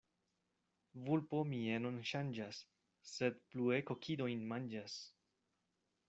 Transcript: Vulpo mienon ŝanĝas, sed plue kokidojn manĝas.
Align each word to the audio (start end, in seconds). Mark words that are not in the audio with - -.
Vulpo 1.09 1.41
mienon 1.49 1.99
ŝanĝas, 2.11 2.61
sed 3.09 3.37
plue 3.51 3.77
kokidojn 3.91 4.41
manĝas. 4.53 4.97